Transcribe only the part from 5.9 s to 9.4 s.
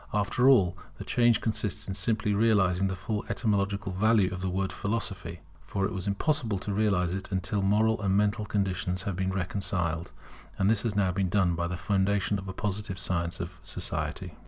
was impossible to realize it until moral and mental conditions had been